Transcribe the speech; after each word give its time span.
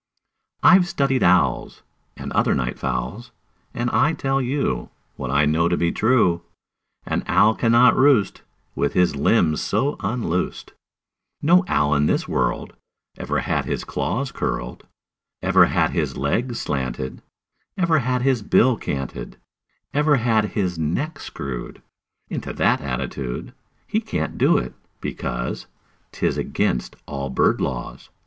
"I've 0.63 0.87
studied 0.87 1.21
owls, 1.21 1.83
And 2.17 2.31
other 2.31 2.55
night 2.55 2.79
fowls, 2.79 3.29
And 3.71 3.87
I 3.91 4.13
tell 4.13 4.41
you 4.41 4.89
What 5.15 5.29
I 5.29 5.45
know 5.45 5.69
to 5.69 5.77
be 5.77 5.91
true: 5.91 6.41
An 7.05 7.21
owl 7.27 7.53
cannot 7.53 7.95
roost 7.95 8.41
With 8.73 8.93
his 8.93 9.15
limbs 9.15 9.61
so 9.61 9.97
unloosed; 9.99 10.73
No 11.43 11.63
owl 11.67 11.93
in 11.93 12.07
this 12.07 12.27
world 12.27 12.73
Ever 13.15 13.41
had 13.41 13.65
his 13.65 13.83
claws 13.83 14.31
curled, 14.31 14.87
Ever 15.43 15.67
had 15.67 15.91
his 15.91 16.17
legs 16.17 16.59
slanted, 16.59 17.21
Ever 17.77 17.99
had 17.99 18.23
his 18.23 18.41
bill 18.41 18.77
canted, 18.77 19.37
Ever 19.93 20.15
had 20.15 20.45
his 20.45 20.79
neck 20.79 21.19
screwed 21.19 21.79
Into 22.27 22.53
that 22.53 22.81
attitude. 22.81 23.53
He 23.85 23.99
can't 24.01 24.39
do 24.39 24.57
it, 24.57 24.73
because 24.99 25.67
'T 26.11 26.25
is 26.25 26.39
against 26.39 26.95
all 27.05 27.29
bird 27.29 27.61
laws. 27.61 28.09